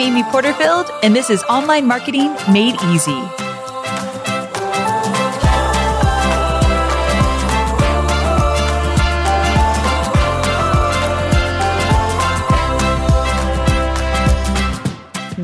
I'm 0.00 0.16
Amy 0.16 0.22
Porterfield, 0.22 0.90
and 1.02 1.14
this 1.14 1.28
is 1.28 1.42
Online 1.42 1.86
Marketing 1.86 2.34
Made 2.50 2.74
Easy. 2.84 3.49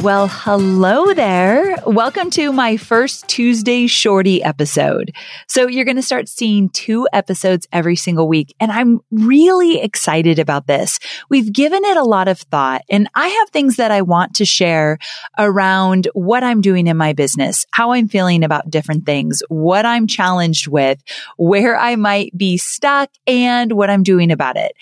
Well, 0.02 0.28
hello 0.28 1.14
there. 1.14 1.76
Welcome 1.86 2.30
to 2.30 2.52
my 2.52 2.76
first 2.76 3.28
Tuesday 3.28 3.86
Shorty 3.86 4.42
episode. 4.42 5.12
So 5.48 5.68
you're 5.68 5.84
going 5.84 5.96
to 5.96 6.02
start 6.02 6.28
seeing 6.28 6.68
two 6.68 7.08
episodes 7.12 7.66
every 7.72 7.96
single 7.96 8.28
week. 8.28 8.54
And 8.60 8.70
I'm 8.70 9.00
really 9.10 9.80
excited 9.80 10.38
about 10.38 10.66
this. 10.66 10.98
We've 11.30 11.50
given 11.52 11.84
it 11.84 11.96
a 11.96 12.04
lot 12.04 12.28
of 12.28 12.38
thought 12.38 12.82
and 12.90 13.08
I 13.14 13.28
have 13.28 13.50
things 13.50 13.76
that 13.76 13.90
I 13.90 14.02
want 14.02 14.34
to 14.36 14.44
share 14.44 14.98
around 15.38 16.08
what 16.12 16.44
I'm 16.44 16.60
doing 16.60 16.88
in 16.88 16.96
my 16.96 17.12
business, 17.12 17.64
how 17.70 17.92
I'm 17.92 18.08
feeling 18.08 18.44
about 18.44 18.68
different 18.68 19.06
things, 19.06 19.42
what 19.48 19.86
I'm 19.86 20.06
challenged 20.06 20.68
with, 20.68 21.02
where 21.38 21.76
I 21.76 21.96
might 21.96 22.36
be 22.36 22.58
stuck 22.58 23.10
and 23.26 23.72
what 23.72 23.88
I'm 23.88 24.02
doing 24.02 24.30
about 24.30 24.56
it. 24.56 24.72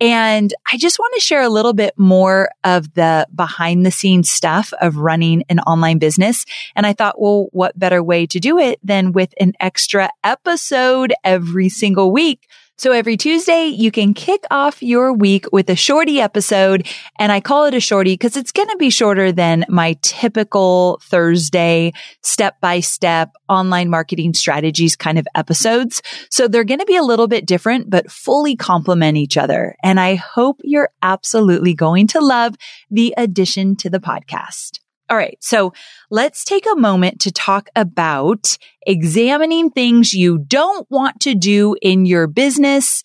And 0.00 0.52
I 0.72 0.78
just 0.78 0.98
want 0.98 1.14
to 1.14 1.20
share 1.20 1.42
a 1.42 1.50
little 1.50 1.74
bit 1.74 1.92
more 1.98 2.48
of 2.64 2.94
the 2.94 3.26
behind 3.34 3.84
the 3.84 3.90
scenes 3.90 4.30
stuff 4.30 4.61
of 4.80 4.96
running 4.96 5.42
an 5.48 5.58
online 5.60 5.98
business. 5.98 6.44
And 6.76 6.86
I 6.86 6.92
thought, 6.92 7.20
well, 7.20 7.48
what 7.52 7.78
better 7.78 8.02
way 8.02 8.26
to 8.26 8.38
do 8.38 8.58
it 8.58 8.78
than 8.84 9.12
with 9.12 9.32
an 9.40 9.54
extra 9.58 10.10
episode 10.22 11.14
every 11.24 11.68
single 11.68 12.12
week? 12.12 12.46
So 12.82 12.90
every 12.90 13.16
Tuesday, 13.16 13.66
you 13.66 13.92
can 13.92 14.12
kick 14.12 14.42
off 14.50 14.82
your 14.82 15.12
week 15.12 15.46
with 15.52 15.70
a 15.70 15.76
shorty 15.76 16.20
episode. 16.20 16.88
And 17.16 17.30
I 17.30 17.38
call 17.38 17.66
it 17.66 17.74
a 17.74 17.80
shorty 17.80 18.14
because 18.14 18.36
it's 18.36 18.50
going 18.50 18.70
to 18.70 18.76
be 18.76 18.90
shorter 18.90 19.30
than 19.30 19.64
my 19.68 19.96
typical 20.02 21.00
Thursday 21.04 21.92
step 22.22 22.60
by 22.60 22.80
step 22.80 23.36
online 23.48 23.88
marketing 23.88 24.34
strategies 24.34 24.96
kind 24.96 25.16
of 25.16 25.28
episodes. 25.36 26.02
So 26.28 26.48
they're 26.48 26.64
going 26.64 26.80
to 26.80 26.84
be 26.84 26.96
a 26.96 27.04
little 27.04 27.28
bit 27.28 27.46
different, 27.46 27.88
but 27.88 28.10
fully 28.10 28.56
complement 28.56 29.16
each 29.16 29.36
other. 29.36 29.76
And 29.84 30.00
I 30.00 30.16
hope 30.16 30.60
you're 30.64 30.90
absolutely 31.02 31.74
going 31.74 32.08
to 32.08 32.20
love 32.20 32.56
the 32.90 33.14
addition 33.16 33.76
to 33.76 33.90
the 33.90 34.00
podcast. 34.00 34.81
All 35.12 35.18
right. 35.18 35.36
So 35.42 35.74
let's 36.10 36.42
take 36.42 36.64
a 36.64 36.74
moment 36.74 37.20
to 37.20 37.30
talk 37.30 37.68
about 37.76 38.56
examining 38.86 39.68
things 39.68 40.14
you 40.14 40.38
don't 40.38 40.90
want 40.90 41.20
to 41.20 41.34
do 41.34 41.76
in 41.82 42.06
your 42.06 42.26
business 42.26 43.04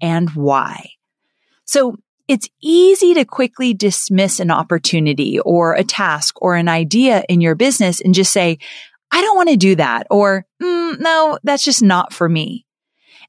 and 0.00 0.30
why. 0.30 0.90
So 1.64 1.96
it's 2.28 2.48
easy 2.62 3.12
to 3.14 3.24
quickly 3.24 3.74
dismiss 3.74 4.38
an 4.38 4.52
opportunity 4.52 5.40
or 5.40 5.74
a 5.74 5.82
task 5.82 6.40
or 6.40 6.54
an 6.54 6.68
idea 6.68 7.24
in 7.28 7.40
your 7.40 7.56
business 7.56 8.00
and 8.00 8.14
just 8.14 8.32
say, 8.32 8.58
I 9.10 9.20
don't 9.20 9.36
want 9.36 9.48
to 9.48 9.56
do 9.56 9.74
that. 9.74 10.06
Or, 10.12 10.46
mm, 10.62 11.00
no, 11.00 11.40
that's 11.42 11.64
just 11.64 11.82
not 11.82 12.12
for 12.12 12.28
me. 12.28 12.66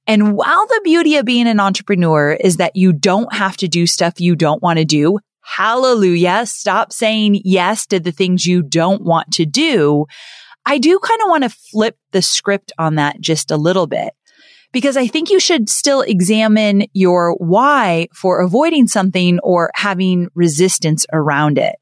And 0.06 0.36
while 0.36 0.68
the 0.68 0.82
beauty 0.84 1.16
of 1.16 1.26
being 1.26 1.48
an 1.48 1.60
entrepreneur 1.60 2.34
is 2.34 2.58
that 2.58 2.76
you 2.76 2.94
don't 2.94 3.34
have 3.34 3.58
to 3.58 3.68
do 3.68 3.88
stuff 3.88 4.22
you 4.22 4.36
don't 4.36 4.62
want 4.62 4.78
to 4.78 4.86
do, 4.86 5.18
hallelujah. 5.50 6.46
Stop 6.46 6.94
saying 6.94 7.42
yes 7.44 7.86
to 7.88 8.00
the 8.00 8.12
things 8.12 8.46
you 8.46 8.62
don't 8.62 9.04
want 9.04 9.32
to 9.34 9.46
do. 9.46 10.06
I 10.66 10.78
do 10.78 11.00
kind 11.00 11.22
of 11.22 11.30
want 11.30 11.44
to 11.44 11.50
flip 11.50 11.98
the 12.12 12.22
script 12.22 12.72
on 12.78 12.96
that 12.96 13.20
just 13.20 13.50
a 13.50 13.58
little 13.58 13.88
bit 13.88 14.14
because 14.72 14.96
I 14.96 15.08
think 15.08 15.30
you 15.30 15.40
should 15.40 15.70
still 15.70 16.02
examine 16.02 16.84
your 16.94 17.34
why 17.36 18.08
for 18.14 18.42
avoiding 18.42 18.88
something 18.88 19.40
or 19.40 19.72
having 19.74 20.28
resistance 20.36 21.06
around 21.12 21.58
it. 21.58 21.76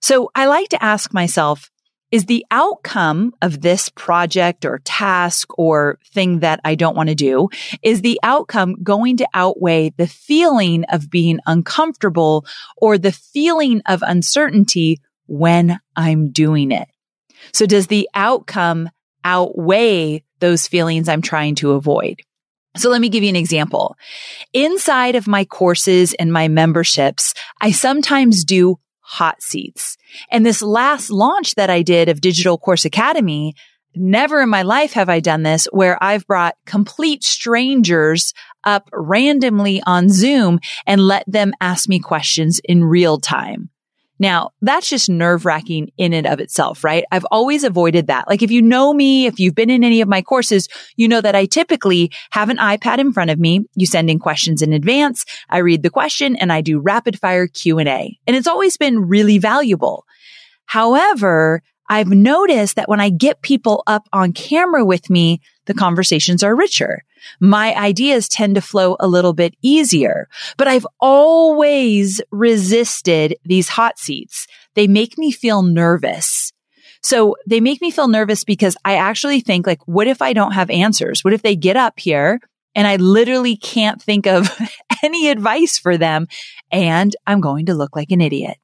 So 0.00 0.30
I 0.34 0.46
like 0.46 0.68
to 0.68 0.82
ask 0.82 1.12
myself, 1.12 1.70
is 2.12 2.26
the 2.26 2.44
outcome 2.50 3.32
of 3.42 3.60
this 3.60 3.88
project 3.88 4.64
or 4.64 4.80
task 4.84 5.48
or 5.58 5.98
thing 6.12 6.40
that 6.40 6.60
I 6.64 6.74
don't 6.74 6.96
want 6.96 7.08
to 7.08 7.14
do, 7.14 7.48
is 7.82 8.00
the 8.00 8.20
outcome 8.22 8.82
going 8.82 9.16
to 9.18 9.28
outweigh 9.34 9.90
the 9.96 10.06
feeling 10.06 10.84
of 10.84 11.10
being 11.10 11.40
uncomfortable 11.46 12.46
or 12.76 12.96
the 12.96 13.12
feeling 13.12 13.82
of 13.86 14.02
uncertainty 14.02 15.00
when 15.26 15.80
I'm 15.96 16.30
doing 16.30 16.70
it? 16.70 16.88
So 17.52 17.66
does 17.66 17.88
the 17.88 18.08
outcome 18.14 18.88
outweigh 19.24 20.22
those 20.38 20.68
feelings 20.68 21.08
I'm 21.08 21.22
trying 21.22 21.56
to 21.56 21.72
avoid? 21.72 22.20
So 22.76 22.90
let 22.90 23.00
me 23.00 23.08
give 23.08 23.22
you 23.22 23.30
an 23.30 23.36
example. 23.36 23.96
Inside 24.52 25.16
of 25.16 25.26
my 25.26 25.44
courses 25.44 26.14
and 26.14 26.32
my 26.32 26.48
memberships, 26.48 27.32
I 27.60 27.70
sometimes 27.70 28.44
do 28.44 28.78
hot 29.06 29.40
seats. 29.40 29.96
And 30.30 30.44
this 30.44 30.62
last 30.62 31.10
launch 31.10 31.54
that 31.54 31.70
I 31.70 31.82
did 31.82 32.08
of 32.08 32.20
Digital 32.20 32.58
Course 32.58 32.84
Academy, 32.84 33.54
never 33.94 34.42
in 34.42 34.48
my 34.48 34.62
life 34.62 34.92
have 34.92 35.08
I 35.08 35.20
done 35.20 35.42
this 35.42 35.66
where 35.70 36.02
I've 36.02 36.26
brought 36.26 36.56
complete 36.66 37.22
strangers 37.22 38.34
up 38.64 38.88
randomly 38.92 39.80
on 39.86 40.08
Zoom 40.08 40.58
and 40.86 41.00
let 41.00 41.24
them 41.26 41.52
ask 41.60 41.88
me 41.88 42.00
questions 42.00 42.60
in 42.64 42.84
real 42.84 43.18
time. 43.18 43.70
Now 44.18 44.50
that's 44.62 44.88
just 44.88 45.08
nerve 45.08 45.44
wracking 45.44 45.90
in 45.96 46.12
and 46.12 46.26
of 46.26 46.40
itself, 46.40 46.84
right? 46.84 47.04
I've 47.10 47.26
always 47.30 47.64
avoided 47.64 48.06
that. 48.06 48.28
Like 48.28 48.42
if 48.42 48.50
you 48.50 48.62
know 48.62 48.92
me, 48.92 49.26
if 49.26 49.38
you've 49.38 49.54
been 49.54 49.70
in 49.70 49.84
any 49.84 50.00
of 50.00 50.08
my 50.08 50.22
courses, 50.22 50.68
you 50.96 51.08
know 51.08 51.20
that 51.20 51.34
I 51.34 51.46
typically 51.46 52.10
have 52.30 52.48
an 52.48 52.56
iPad 52.58 52.98
in 52.98 53.12
front 53.12 53.30
of 53.30 53.38
me. 53.38 53.66
You 53.74 53.86
send 53.86 54.10
in 54.10 54.18
questions 54.18 54.62
in 54.62 54.72
advance. 54.72 55.24
I 55.48 55.58
read 55.58 55.82
the 55.82 55.90
question 55.90 56.36
and 56.36 56.52
I 56.52 56.60
do 56.60 56.78
rapid 56.78 57.18
fire 57.18 57.46
Q 57.46 57.78
and 57.78 57.88
A. 57.88 58.18
And 58.26 58.36
it's 58.36 58.48
always 58.48 58.76
been 58.76 59.08
really 59.08 59.38
valuable. 59.38 60.04
However, 60.66 61.62
I've 61.88 62.08
noticed 62.08 62.76
that 62.76 62.88
when 62.88 63.00
I 63.00 63.10
get 63.10 63.42
people 63.42 63.82
up 63.86 64.08
on 64.12 64.32
camera 64.32 64.84
with 64.84 65.08
me, 65.08 65.40
the 65.66 65.74
conversations 65.74 66.42
are 66.42 66.56
richer. 66.56 67.04
My 67.40 67.74
ideas 67.74 68.28
tend 68.28 68.54
to 68.54 68.60
flow 68.60 68.96
a 69.00 69.08
little 69.08 69.32
bit 69.32 69.54
easier, 69.62 70.28
but 70.56 70.68
I've 70.68 70.86
always 71.00 72.20
resisted 72.30 73.36
these 73.44 73.68
hot 73.68 73.98
seats. 73.98 74.46
They 74.74 74.86
make 74.86 75.18
me 75.18 75.32
feel 75.32 75.62
nervous. 75.62 76.52
So 77.02 77.36
they 77.46 77.60
make 77.60 77.80
me 77.80 77.90
feel 77.90 78.08
nervous 78.08 78.44
because 78.44 78.76
I 78.84 78.96
actually 78.96 79.40
think 79.40 79.66
like, 79.66 79.86
what 79.86 80.08
if 80.08 80.20
I 80.20 80.32
don't 80.32 80.52
have 80.52 80.70
answers? 80.70 81.22
What 81.22 81.34
if 81.34 81.42
they 81.42 81.56
get 81.56 81.76
up 81.76 82.00
here 82.00 82.40
and 82.74 82.86
I 82.86 82.96
literally 82.96 83.56
can't 83.56 84.02
think 84.02 84.26
of 84.26 84.50
any 85.02 85.28
advice 85.28 85.78
for 85.78 85.96
them 85.96 86.26
and 86.70 87.14
I'm 87.26 87.40
going 87.40 87.66
to 87.66 87.74
look 87.74 87.94
like 87.94 88.10
an 88.10 88.20
idiot. 88.20 88.58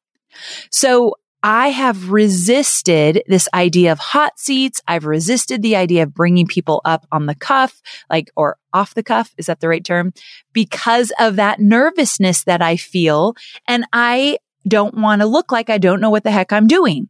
So 0.70 1.14
I 1.42 1.68
have 1.68 2.10
resisted 2.10 3.22
this 3.26 3.48
idea 3.52 3.92
of 3.92 3.98
hot 3.98 4.38
seats. 4.38 4.80
I've 4.86 5.04
resisted 5.04 5.62
the 5.62 5.76
idea 5.76 6.04
of 6.04 6.14
bringing 6.14 6.46
people 6.46 6.80
up 6.84 7.06
on 7.10 7.26
the 7.26 7.34
cuff, 7.34 7.82
like, 8.08 8.30
or 8.36 8.58
off 8.72 8.94
the 8.94 9.02
cuff. 9.02 9.34
Is 9.38 9.46
that 9.46 9.60
the 9.60 9.68
right 9.68 9.84
term? 9.84 10.12
Because 10.52 11.12
of 11.18 11.36
that 11.36 11.58
nervousness 11.60 12.44
that 12.44 12.62
I 12.62 12.76
feel. 12.76 13.34
And 13.66 13.84
I 13.92 14.38
don't 14.68 14.94
want 14.94 15.22
to 15.22 15.26
look 15.26 15.50
like 15.50 15.68
I 15.68 15.78
don't 15.78 16.00
know 16.00 16.10
what 16.10 16.22
the 16.22 16.30
heck 16.30 16.52
I'm 16.52 16.68
doing. 16.68 17.08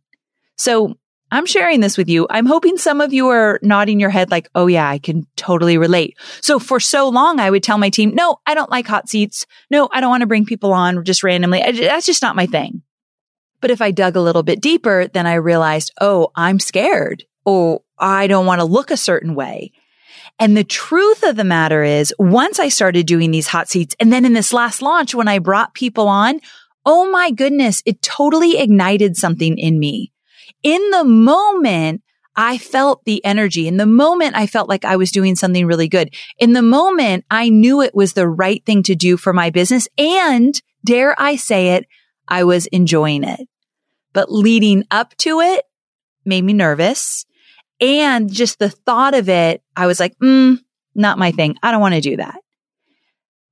So 0.56 0.94
I'm 1.30 1.46
sharing 1.46 1.80
this 1.80 1.98
with 1.98 2.08
you. 2.08 2.26
I'm 2.30 2.46
hoping 2.46 2.76
some 2.76 3.00
of 3.00 3.12
you 3.12 3.28
are 3.28 3.58
nodding 3.62 4.00
your 4.00 4.10
head 4.10 4.30
like, 4.30 4.48
Oh 4.54 4.66
yeah, 4.66 4.88
I 4.88 4.98
can 4.98 5.26
totally 5.36 5.78
relate. 5.78 6.16
So 6.40 6.58
for 6.58 6.80
so 6.80 7.08
long, 7.08 7.40
I 7.40 7.50
would 7.50 7.62
tell 7.62 7.78
my 7.78 7.90
team, 7.90 8.14
no, 8.14 8.36
I 8.46 8.54
don't 8.54 8.70
like 8.70 8.86
hot 8.86 9.08
seats. 9.08 9.46
No, 9.70 9.88
I 9.92 10.00
don't 10.00 10.10
want 10.10 10.22
to 10.22 10.26
bring 10.26 10.46
people 10.46 10.72
on 10.72 11.04
just 11.04 11.22
randomly. 11.22 11.60
That's 11.60 12.06
just 12.06 12.22
not 12.22 12.36
my 12.36 12.46
thing. 12.46 12.82
But 13.62 13.70
if 13.70 13.80
I 13.80 13.92
dug 13.92 14.16
a 14.16 14.20
little 14.20 14.42
bit 14.42 14.60
deeper, 14.60 15.06
then 15.06 15.26
I 15.26 15.34
realized, 15.34 15.92
oh, 16.00 16.32
I'm 16.34 16.58
scared. 16.58 17.24
Oh, 17.46 17.84
I 17.98 18.26
don't 18.26 18.44
want 18.44 18.60
to 18.60 18.66
look 18.66 18.90
a 18.90 18.96
certain 18.96 19.34
way. 19.36 19.72
And 20.38 20.56
the 20.56 20.64
truth 20.64 21.22
of 21.22 21.36
the 21.36 21.44
matter 21.44 21.84
is 21.84 22.12
once 22.18 22.58
I 22.58 22.68
started 22.68 23.06
doing 23.06 23.30
these 23.30 23.46
hot 23.46 23.68
seats 23.68 23.94
and 24.00 24.12
then 24.12 24.24
in 24.24 24.32
this 24.32 24.52
last 24.52 24.82
launch, 24.82 25.14
when 25.14 25.28
I 25.28 25.38
brought 25.38 25.74
people 25.74 26.08
on, 26.08 26.40
oh 26.84 27.08
my 27.10 27.30
goodness, 27.30 27.82
it 27.86 28.02
totally 28.02 28.58
ignited 28.58 29.16
something 29.16 29.56
in 29.56 29.78
me. 29.78 30.12
In 30.64 30.90
the 30.90 31.04
moment, 31.04 32.02
I 32.34 32.58
felt 32.58 33.04
the 33.04 33.24
energy. 33.24 33.68
In 33.68 33.76
the 33.76 33.86
moment, 33.86 34.34
I 34.34 34.46
felt 34.46 34.68
like 34.68 34.84
I 34.84 34.96
was 34.96 35.12
doing 35.12 35.36
something 35.36 35.66
really 35.66 35.88
good. 35.88 36.12
In 36.38 36.52
the 36.54 36.62
moment, 36.62 37.24
I 37.30 37.48
knew 37.48 37.80
it 37.80 37.94
was 37.94 38.14
the 38.14 38.28
right 38.28 38.64
thing 38.66 38.82
to 38.84 38.96
do 38.96 39.16
for 39.16 39.32
my 39.32 39.50
business. 39.50 39.86
And 39.98 40.60
dare 40.84 41.14
I 41.20 41.36
say 41.36 41.74
it, 41.74 41.86
I 42.26 42.42
was 42.44 42.66
enjoying 42.66 43.22
it 43.22 43.46
but 44.12 44.32
leading 44.32 44.84
up 44.90 45.16
to 45.18 45.40
it 45.40 45.64
made 46.24 46.44
me 46.44 46.52
nervous. 46.52 47.26
And 47.80 48.32
just 48.32 48.58
the 48.58 48.70
thought 48.70 49.14
of 49.14 49.28
it, 49.28 49.62
I 49.76 49.86
was 49.86 49.98
like, 49.98 50.16
mm, 50.18 50.58
not 50.94 51.18
my 51.18 51.32
thing. 51.32 51.56
I 51.62 51.70
don't 51.70 51.80
want 51.80 51.94
to 51.94 52.00
do 52.00 52.16
that. 52.16 52.38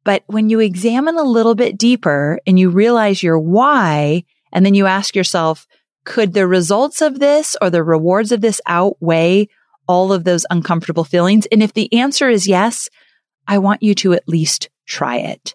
But 0.05 0.23
when 0.27 0.49
you 0.49 0.61
examine 0.61 1.17
a 1.17 1.23
little 1.23 1.55
bit 1.55 1.77
deeper 1.77 2.39
and 2.47 2.59
you 2.59 2.71
realize 2.71 3.23
your 3.23 3.39
why, 3.39 4.25
and 4.53 4.65
then 4.65 4.75
you 4.75 4.87
ask 4.87 5.15
yourself, 5.15 5.67
could 6.05 6.33
the 6.33 6.47
results 6.47 7.03
of 7.03 7.19
this 7.19 7.57
or 7.61 7.71
the 7.71 7.85
rewards 7.85 8.33
of 8.33 8.41
this 8.41 8.61
outweigh 8.67 9.49
all 9.87 10.13
of 10.13 10.25
those 10.25 10.47
uncomfortable 10.51 11.05
feelings? 11.05 11.47
And 11.53 11.63
if 11.63 11.73
the 11.75 11.93
answer 11.93 12.29
is 12.29 12.49
yes, 12.49 12.89
I 13.47 13.59
want 13.59 13.83
you 13.83 13.95
to 13.97 14.13
at 14.15 14.29
least 14.29 14.71
try 14.87 15.17
it. 15.17 15.55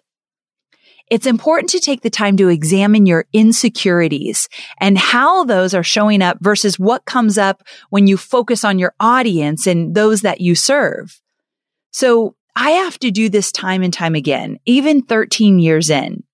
It's 1.10 1.26
important 1.26 1.70
to 1.70 1.80
take 1.80 2.02
the 2.02 2.10
time 2.10 2.36
to 2.36 2.48
examine 2.48 3.06
your 3.06 3.26
insecurities 3.32 4.48
and 4.80 4.98
how 4.98 5.44
those 5.44 5.72
are 5.74 5.84
showing 5.84 6.22
up 6.22 6.38
versus 6.40 6.78
what 6.78 7.04
comes 7.04 7.38
up 7.38 7.62
when 7.90 8.06
you 8.06 8.16
focus 8.16 8.64
on 8.64 8.78
your 8.78 8.94
audience 8.98 9.66
and 9.66 9.94
those 9.94 10.22
that 10.22 10.40
you 10.40 10.54
serve. 10.54 11.20
So 11.92 12.34
I 12.56 12.70
have 12.70 12.98
to 13.00 13.10
do 13.10 13.28
this 13.28 13.52
time 13.52 13.82
and 13.82 13.92
time 13.92 14.14
again, 14.14 14.58
even 14.64 15.02
13 15.02 15.58
years 15.58 15.90
in. 15.90 16.24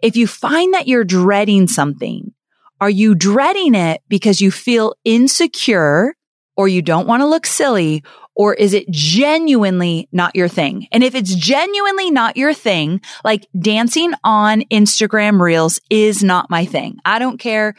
If 0.00 0.16
you 0.16 0.26
find 0.26 0.74
that 0.74 0.88
you're 0.88 1.04
dreading 1.04 1.66
something, 1.66 2.32
are 2.80 2.90
you 2.90 3.14
dreading 3.14 3.74
it 3.74 4.00
because 4.08 4.40
you 4.40 4.50
feel 4.50 4.94
insecure 5.04 6.14
or 6.56 6.68
you 6.68 6.80
don't 6.80 7.06
want 7.08 7.20
to 7.20 7.26
look 7.26 7.46
silly 7.46 8.02
or 8.38 8.54
is 8.54 8.72
it 8.72 8.88
genuinely 8.88 10.08
not 10.12 10.36
your 10.36 10.48
thing? 10.48 10.86
And 10.92 11.02
if 11.02 11.16
it's 11.16 11.34
genuinely 11.34 12.10
not 12.10 12.36
your 12.36 12.54
thing, 12.54 13.00
like 13.24 13.48
dancing 13.58 14.14
on 14.22 14.62
Instagram 14.70 15.40
reels 15.40 15.80
is 15.90 16.22
not 16.22 16.48
my 16.48 16.64
thing. 16.64 16.98
I 17.04 17.18
don't 17.18 17.38
care. 17.38 17.74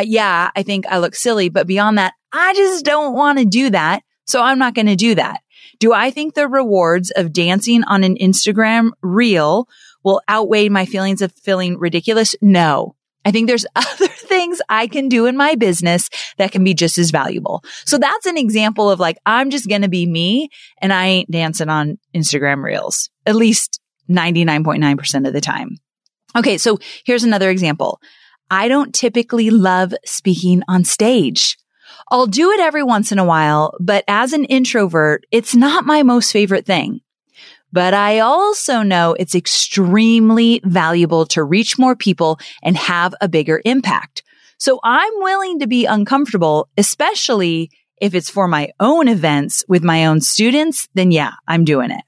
Yeah, 0.00 0.50
I 0.54 0.62
think 0.62 0.86
I 0.86 0.98
look 0.98 1.16
silly, 1.16 1.48
but 1.48 1.66
beyond 1.66 1.98
that, 1.98 2.14
I 2.32 2.54
just 2.54 2.84
don't 2.84 3.14
want 3.14 3.40
to 3.40 3.44
do 3.44 3.70
that. 3.70 4.02
So 4.24 4.40
I'm 4.40 4.58
not 4.58 4.74
going 4.74 4.86
to 4.86 4.96
do 4.96 5.16
that. 5.16 5.40
Do 5.80 5.92
I 5.92 6.10
think 6.10 6.34
the 6.34 6.48
rewards 6.48 7.10
of 7.10 7.32
dancing 7.32 7.82
on 7.84 8.04
an 8.04 8.16
Instagram 8.16 8.90
reel 9.02 9.68
will 10.04 10.22
outweigh 10.28 10.68
my 10.68 10.86
feelings 10.86 11.22
of 11.22 11.32
feeling 11.32 11.76
ridiculous? 11.76 12.36
No. 12.40 12.94
I 13.24 13.30
think 13.30 13.46
there's 13.46 13.66
other 13.76 14.08
things 14.08 14.60
I 14.68 14.86
can 14.86 15.08
do 15.08 15.26
in 15.26 15.36
my 15.36 15.54
business 15.54 16.08
that 16.38 16.52
can 16.52 16.64
be 16.64 16.74
just 16.74 16.98
as 16.98 17.10
valuable. 17.10 17.62
So 17.84 17.98
that's 17.98 18.26
an 18.26 18.36
example 18.36 18.90
of 18.90 19.00
like, 19.00 19.18
I'm 19.26 19.50
just 19.50 19.68
going 19.68 19.82
to 19.82 19.88
be 19.88 20.06
me 20.06 20.48
and 20.78 20.92
I 20.92 21.06
ain't 21.06 21.30
dancing 21.30 21.68
on 21.68 21.98
Instagram 22.14 22.62
reels, 22.62 23.10
at 23.26 23.36
least 23.36 23.80
99.9% 24.10 25.26
of 25.26 25.32
the 25.32 25.40
time. 25.40 25.76
Okay. 26.36 26.58
So 26.58 26.78
here's 27.04 27.24
another 27.24 27.50
example. 27.50 28.00
I 28.50 28.68
don't 28.68 28.94
typically 28.94 29.50
love 29.50 29.94
speaking 30.04 30.62
on 30.68 30.84
stage. 30.84 31.56
I'll 32.10 32.26
do 32.26 32.50
it 32.50 32.60
every 32.60 32.82
once 32.82 33.12
in 33.12 33.18
a 33.18 33.24
while, 33.24 33.74
but 33.80 34.04
as 34.08 34.32
an 34.32 34.44
introvert, 34.44 35.24
it's 35.30 35.54
not 35.54 35.86
my 35.86 36.02
most 36.02 36.32
favorite 36.32 36.66
thing. 36.66 37.00
But 37.74 37.92
I 37.92 38.20
also 38.20 38.82
know 38.82 39.16
it's 39.18 39.34
extremely 39.34 40.60
valuable 40.62 41.26
to 41.26 41.42
reach 41.42 41.76
more 41.76 41.96
people 41.96 42.38
and 42.62 42.76
have 42.76 43.16
a 43.20 43.28
bigger 43.28 43.60
impact. 43.64 44.22
So 44.58 44.78
I'm 44.84 45.12
willing 45.16 45.58
to 45.58 45.66
be 45.66 45.84
uncomfortable, 45.84 46.68
especially 46.78 47.72
if 48.00 48.14
it's 48.14 48.30
for 48.30 48.46
my 48.46 48.70
own 48.78 49.08
events 49.08 49.64
with 49.66 49.82
my 49.82 50.06
own 50.06 50.20
students, 50.20 50.86
then 50.94 51.10
yeah, 51.10 51.32
I'm 51.48 51.64
doing 51.64 51.90
it 51.90 52.04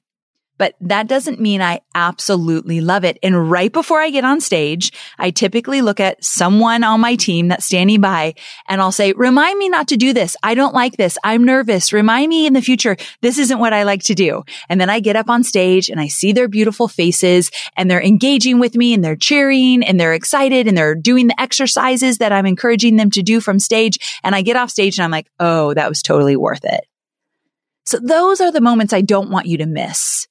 but 0.58 0.74
that 0.80 1.06
doesn't 1.06 1.40
mean 1.40 1.60
I 1.60 1.80
absolutely 1.94 2.80
love 2.80 3.04
it. 3.04 3.18
And 3.22 3.50
right 3.50 3.72
before 3.72 4.00
I 4.00 4.10
get 4.10 4.24
on 4.24 4.40
stage, 4.40 4.92
I 5.18 5.30
typically 5.30 5.82
look 5.82 6.00
at 6.00 6.24
someone 6.24 6.84
on 6.84 7.00
my 7.00 7.16
team 7.16 7.48
that's 7.48 7.66
standing 7.66 8.00
by 8.00 8.34
and 8.68 8.80
I'll 8.80 8.92
say, 8.92 9.12
remind 9.12 9.58
me 9.58 9.68
not 9.68 9.88
to 9.88 9.96
do 9.96 10.12
this. 10.12 10.36
I 10.42 10.54
don't 10.54 10.74
like 10.74 10.96
this. 10.96 11.18
I'm 11.24 11.44
nervous. 11.44 11.92
Remind 11.92 12.28
me 12.28 12.46
in 12.46 12.52
the 12.52 12.62
future. 12.62 12.96
This 13.20 13.38
isn't 13.38 13.58
what 13.58 13.72
I 13.72 13.82
like 13.82 14.02
to 14.04 14.14
do. 14.14 14.44
And 14.68 14.80
then 14.80 14.90
I 14.90 15.00
get 15.00 15.16
up 15.16 15.28
on 15.28 15.44
stage 15.44 15.88
and 15.88 16.00
I 16.00 16.08
see 16.08 16.32
their 16.32 16.48
beautiful 16.48 16.88
faces 16.88 17.50
and 17.76 17.90
they're 17.90 18.02
engaging 18.02 18.58
with 18.58 18.74
me 18.76 18.94
and 18.94 19.04
they're 19.04 19.16
cheering 19.16 19.82
and 19.82 19.98
they're 19.98 20.14
excited 20.14 20.66
and 20.66 20.76
they're 20.76 20.94
doing 20.94 21.26
the 21.26 21.40
exercises 21.40 22.18
that 22.18 22.32
I'm 22.32 22.46
encouraging 22.46 22.96
them 22.96 23.10
to 23.10 23.22
do 23.22 23.40
from 23.40 23.58
stage. 23.58 23.98
And 24.22 24.34
I 24.34 24.42
get 24.42 24.56
off 24.56 24.70
stage 24.70 24.98
and 24.98 25.04
I'm 25.04 25.10
like, 25.10 25.28
Oh, 25.38 25.74
that 25.74 25.88
was 25.88 26.02
totally 26.02 26.36
worth 26.36 26.64
it. 26.64 26.86
So 27.84 27.98
those 28.02 28.40
are 28.40 28.50
the 28.50 28.60
moments 28.60 28.92
I 28.92 29.00
don't 29.00 29.30
want 29.30 29.46
you 29.46 29.58
to 29.58 29.66
miss 29.66 30.26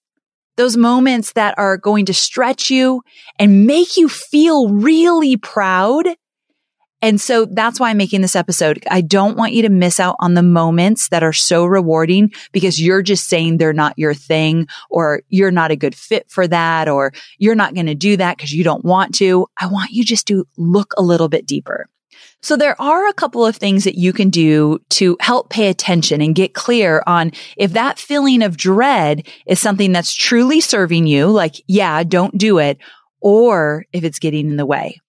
those 0.58 0.78
moments 0.78 1.34
that 1.34 1.58
are 1.58 1.78
going 1.78 2.06
to 2.06 2.14
stretch 2.14 2.70
you 2.70 3.02
and 3.40 3.66
make 3.66 3.98
you 3.98 4.10
feel 4.10 4.70
really 4.70 5.38
proud. 5.38 6.08
And 7.02 7.22
so 7.22 7.46
that's 7.46 7.80
why 7.80 7.90
I'm 7.90 7.98
making 7.98 8.22
this 8.22 8.36
episode. 8.36 8.84
I 8.90 9.02
don't 9.02 9.38
want 9.38 9.54
you 9.54 9.62
to 9.64 9.70
miss 9.70 10.00
out 10.00 10.16
on 10.20 10.34
the 10.34 10.42
moments 10.42 11.10
that 11.10 11.24
are 11.24 11.34
so 11.34 11.66
rewarding 11.66 12.32
because 12.52 12.82
you're 12.82 13.04
just 13.04 13.28
saying 13.28 13.58
they're 13.58 13.74
not 13.74 14.00
your 14.00 14.14
thing 14.14 14.68
or 14.90 15.22
you're 15.30 15.52
not 15.52 15.72
a 15.72 15.76
good 15.76 15.94
fit 15.94 16.30
for 16.32 16.48
that 16.48 16.88
or 16.88 17.12
you're 17.38 17.54
not 17.54 17.76
going 17.76 17.86
to 17.86 17.96
do 17.96 18.18
that 18.18 18.38
because 18.38 18.54
you 18.54 18.64
don't 18.64 18.84
want 18.84 19.14
to. 19.16 19.46
I 19.60 19.68
want 19.68 19.92
you 19.92 20.04
just 20.04 20.26
to 20.28 20.48
look 20.58 20.94
a 20.98 21.04
little 21.04 21.30
bit 21.30 21.46
deeper. 21.46 21.90
So 22.46 22.56
there 22.56 22.80
are 22.80 23.08
a 23.08 23.14
couple 23.14 23.44
of 23.44 23.56
things 23.56 23.86
that 23.86 23.98
you 23.98 24.14
can 24.14 24.30
do 24.30 24.78
to 24.92 25.18
help 25.20 25.50
pay 25.50 25.68
attention 25.68 26.22
and 26.22 26.36
get 26.36 26.54
clear 26.54 27.02
on 27.08 27.32
if 27.58 27.74
that 27.74 27.98
feeling 27.98 28.44
of 28.44 28.56
dread 28.56 29.28
is 29.48 29.60
something 29.60 29.92
that's 29.92 30.14
truly 30.14 30.62
serving 30.62 31.08
you, 31.08 31.26
like, 31.26 31.56
yeah, 31.66 32.04
don't 32.04 32.38
do 32.38 32.60
it, 32.60 32.78
or 33.20 33.86
if 33.94 34.04
it's 34.04 34.20
getting 34.20 34.48
in 34.48 34.58
the 34.58 34.66
way. 34.68 35.02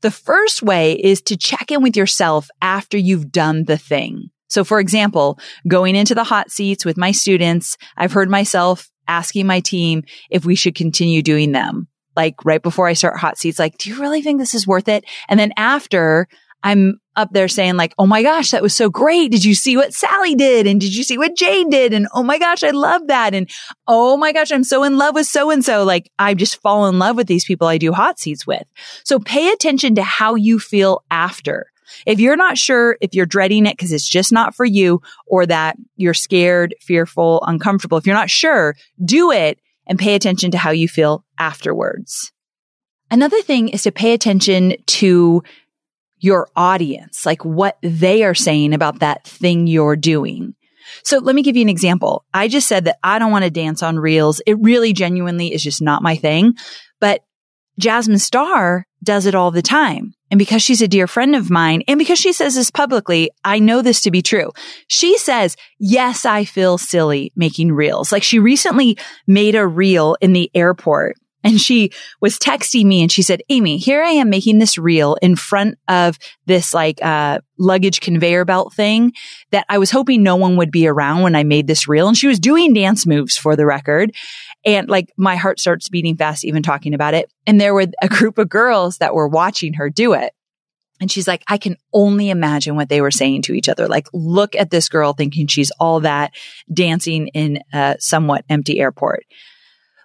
The 0.00 0.10
first 0.10 0.64
way 0.64 0.94
is 0.94 1.22
to 1.22 1.36
check 1.36 1.70
in 1.70 1.80
with 1.80 1.96
yourself 1.96 2.48
after 2.60 2.98
you've 2.98 3.30
done 3.30 3.66
the 3.66 3.78
thing. 3.78 4.30
So 4.48 4.64
for 4.64 4.80
example, 4.80 5.38
going 5.68 5.94
into 5.94 6.16
the 6.16 6.24
hot 6.24 6.50
seats 6.50 6.84
with 6.84 6.96
my 6.96 7.12
students, 7.12 7.76
I've 7.96 8.12
heard 8.12 8.28
myself 8.28 8.90
asking 9.06 9.46
my 9.46 9.60
team 9.60 10.02
if 10.28 10.44
we 10.44 10.56
should 10.56 10.74
continue 10.74 11.22
doing 11.22 11.52
them. 11.52 11.86
Like 12.16 12.44
right 12.44 12.60
before 12.60 12.88
I 12.88 12.94
start 12.94 13.16
hot 13.16 13.38
seats, 13.38 13.60
like, 13.60 13.78
do 13.78 13.90
you 13.90 14.00
really 14.00 14.22
think 14.22 14.40
this 14.40 14.54
is 14.54 14.66
worth 14.66 14.88
it? 14.88 15.04
And 15.28 15.38
then 15.38 15.52
after 15.56 16.26
I'm 16.62 17.00
up 17.16 17.30
there 17.32 17.48
saying 17.48 17.76
like, 17.76 17.94
Oh 17.98 18.06
my 18.06 18.22
gosh, 18.22 18.50
that 18.50 18.62
was 18.62 18.74
so 18.74 18.88
great. 18.88 19.30
Did 19.30 19.44
you 19.44 19.54
see 19.54 19.76
what 19.76 19.94
Sally 19.94 20.34
did? 20.34 20.66
And 20.66 20.80
did 20.80 20.94
you 20.94 21.02
see 21.02 21.18
what 21.18 21.36
Jane 21.36 21.70
did? 21.70 21.92
And 21.92 22.08
oh 22.14 22.22
my 22.22 22.38
gosh, 22.38 22.62
I 22.62 22.70
love 22.70 23.06
that. 23.08 23.34
And 23.34 23.48
oh 23.86 24.16
my 24.16 24.32
gosh, 24.32 24.50
I'm 24.50 24.64
so 24.64 24.84
in 24.84 24.98
love 24.98 25.14
with 25.14 25.26
so 25.26 25.50
and 25.50 25.64
so. 25.64 25.84
Like 25.84 26.10
I 26.18 26.34
just 26.34 26.60
fall 26.60 26.86
in 26.86 26.98
love 26.98 27.16
with 27.16 27.26
these 27.26 27.44
people 27.44 27.66
I 27.66 27.78
do 27.78 27.92
hot 27.92 28.18
seats 28.18 28.46
with. 28.46 28.64
So 29.04 29.18
pay 29.18 29.50
attention 29.50 29.94
to 29.96 30.02
how 30.02 30.34
you 30.34 30.58
feel 30.58 31.04
after. 31.10 31.70
If 32.06 32.20
you're 32.20 32.36
not 32.36 32.56
sure 32.56 32.96
if 33.00 33.14
you're 33.14 33.26
dreading 33.26 33.66
it 33.66 33.76
because 33.76 33.92
it's 33.92 34.08
just 34.08 34.32
not 34.32 34.54
for 34.54 34.64
you 34.64 35.02
or 35.26 35.46
that 35.46 35.76
you're 35.96 36.14
scared, 36.14 36.74
fearful, 36.80 37.42
uncomfortable, 37.46 37.98
if 37.98 38.06
you're 38.06 38.16
not 38.16 38.30
sure, 38.30 38.76
do 39.04 39.32
it 39.32 39.58
and 39.86 39.98
pay 39.98 40.14
attention 40.14 40.52
to 40.52 40.58
how 40.58 40.70
you 40.70 40.88
feel 40.88 41.24
afterwards. 41.38 42.32
Another 43.10 43.42
thing 43.42 43.68
is 43.70 43.82
to 43.82 43.92
pay 43.92 44.12
attention 44.12 44.74
to 44.86 45.42
your 46.20 46.48
audience, 46.54 47.26
like 47.26 47.44
what 47.44 47.78
they 47.82 48.22
are 48.24 48.34
saying 48.34 48.72
about 48.74 49.00
that 49.00 49.26
thing 49.26 49.66
you're 49.66 49.96
doing. 49.96 50.54
So 51.04 51.18
let 51.18 51.34
me 51.34 51.42
give 51.42 51.56
you 51.56 51.62
an 51.62 51.68
example. 51.68 52.24
I 52.34 52.48
just 52.48 52.68
said 52.68 52.84
that 52.84 52.98
I 53.02 53.18
don't 53.18 53.32
want 53.32 53.44
to 53.44 53.50
dance 53.50 53.82
on 53.82 53.98
reels. 53.98 54.40
It 54.46 54.58
really 54.60 54.92
genuinely 54.92 55.52
is 55.52 55.62
just 55.62 55.80
not 55.80 56.02
my 56.02 56.16
thing, 56.16 56.54
but 57.00 57.22
Jasmine 57.78 58.18
Star 58.18 58.86
does 59.02 59.26
it 59.26 59.34
all 59.34 59.50
the 59.50 59.62
time. 59.62 60.12
And 60.30 60.38
because 60.38 60.62
she's 60.62 60.82
a 60.82 60.88
dear 60.88 61.06
friend 61.06 61.34
of 61.34 61.50
mine 61.50 61.82
and 61.88 61.98
because 61.98 62.18
she 62.18 62.32
says 62.32 62.54
this 62.54 62.70
publicly, 62.70 63.30
I 63.44 63.58
know 63.58 63.82
this 63.82 64.02
to 64.02 64.10
be 64.10 64.22
true. 64.22 64.52
She 64.86 65.16
says, 65.18 65.56
yes, 65.78 66.24
I 66.24 66.44
feel 66.44 66.78
silly 66.78 67.32
making 67.34 67.72
reels. 67.72 68.12
Like 68.12 68.22
she 68.22 68.38
recently 68.38 68.98
made 69.26 69.54
a 69.54 69.66
reel 69.66 70.16
in 70.20 70.32
the 70.32 70.50
airport 70.54 71.16
and 71.42 71.60
she 71.60 71.90
was 72.20 72.38
texting 72.38 72.84
me 72.84 73.02
and 73.02 73.10
she 73.10 73.22
said, 73.22 73.42
Amy, 73.48 73.78
here 73.78 74.02
I 74.02 74.10
am 74.10 74.30
making 74.30 74.58
this 74.58 74.76
reel 74.76 75.16
in 75.22 75.36
front 75.36 75.78
of 75.88 76.18
this 76.46 76.74
like, 76.74 77.02
uh, 77.02 77.40
luggage 77.58 78.00
conveyor 78.00 78.44
belt 78.44 78.72
thing 78.74 79.12
that 79.50 79.66
I 79.68 79.78
was 79.78 79.90
hoping 79.90 80.22
no 80.22 80.36
one 80.36 80.56
would 80.56 80.70
be 80.70 80.86
around 80.86 81.22
when 81.22 81.36
I 81.36 81.44
made 81.44 81.66
this 81.66 81.86
reel. 81.86 82.08
And 82.08 82.16
she 82.16 82.26
was 82.26 82.40
doing 82.40 82.72
dance 82.72 83.06
moves 83.06 83.36
for 83.36 83.54
the 83.54 83.66
record. 83.66 84.12
And 84.64 84.88
like 84.88 85.12
my 85.16 85.36
heart 85.36 85.60
starts 85.60 85.88
beating 85.88 86.16
fast, 86.16 86.44
even 86.44 86.62
talking 86.62 86.94
about 86.94 87.14
it. 87.14 87.30
And 87.46 87.60
there 87.60 87.74
were 87.74 87.86
a 88.02 88.08
group 88.08 88.38
of 88.38 88.48
girls 88.48 88.98
that 88.98 89.14
were 89.14 89.28
watching 89.28 89.74
her 89.74 89.90
do 89.90 90.14
it. 90.14 90.32
And 91.00 91.10
she's 91.10 91.26
like, 91.26 91.42
I 91.48 91.56
can 91.56 91.76
only 91.94 92.28
imagine 92.28 92.76
what 92.76 92.90
they 92.90 93.00
were 93.00 93.10
saying 93.10 93.42
to 93.42 93.54
each 93.54 93.70
other. 93.70 93.88
Like, 93.88 94.06
look 94.12 94.54
at 94.54 94.70
this 94.70 94.90
girl 94.90 95.14
thinking 95.14 95.46
she's 95.46 95.70
all 95.80 96.00
that 96.00 96.34
dancing 96.72 97.28
in 97.28 97.60
a 97.72 97.96
somewhat 97.98 98.44
empty 98.50 98.78
airport. 98.78 99.24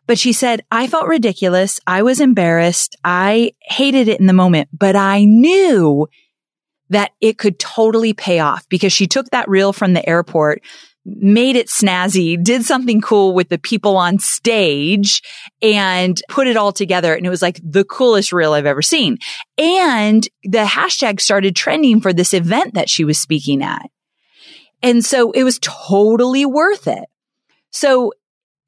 But 0.07 0.19
she 0.19 0.33
said, 0.33 0.61
I 0.71 0.87
felt 0.87 1.07
ridiculous. 1.07 1.79
I 1.87 2.03
was 2.03 2.19
embarrassed. 2.19 2.95
I 3.03 3.53
hated 3.61 4.07
it 4.07 4.19
in 4.19 4.27
the 4.27 4.33
moment, 4.33 4.69
but 4.71 4.95
I 4.95 5.25
knew 5.25 6.07
that 6.89 7.11
it 7.19 7.37
could 7.37 7.57
totally 7.57 8.13
pay 8.13 8.39
off 8.39 8.67
because 8.69 8.93
she 8.93 9.07
took 9.07 9.29
that 9.31 9.49
reel 9.49 9.73
from 9.73 9.93
the 9.93 10.07
airport, 10.07 10.61
made 11.03 11.55
it 11.55 11.67
snazzy, 11.67 12.41
did 12.41 12.63
something 12.63 13.01
cool 13.01 13.33
with 13.33 13.49
the 13.49 13.57
people 13.57 13.97
on 13.97 14.19
stage 14.19 15.23
and 15.61 16.21
put 16.29 16.47
it 16.47 16.57
all 16.57 16.71
together. 16.71 17.15
And 17.15 17.25
it 17.25 17.29
was 17.29 17.41
like 17.41 17.59
the 17.63 17.83
coolest 17.83 18.31
reel 18.31 18.53
I've 18.53 18.67
ever 18.67 18.83
seen. 18.83 19.17
And 19.57 20.27
the 20.43 20.65
hashtag 20.65 21.19
started 21.19 21.55
trending 21.55 22.01
for 22.01 22.13
this 22.13 22.33
event 22.33 22.75
that 22.75 22.89
she 22.89 23.03
was 23.03 23.17
speaking 23.17 23.63
at. 23.63 23.89
And 24.83 25.03
so 25.03 25.31
it 25.31 25.43
was 25.43 25.57
totally 25.59 26.45
worth 26.45 26.87
it. 26.87 27.05
So 27.71 28.13